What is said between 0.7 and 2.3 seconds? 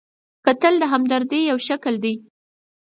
د همدردۍ یو شکل دی